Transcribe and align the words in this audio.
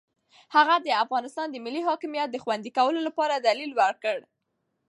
هغه 0.55 0.75
د 0.85 0.89
افغانستان 1.03 1.47
د 1.51 1.55
ملي 1.65 1.81
حاکمیت 1.87 2.29
د 2.31 2.37
خوندي 2.43 2.71
کولو 2.77 2.99
لپاره 3.07 3.33
دلیل 3.47 3.71
ورکړ. 3.81 4.17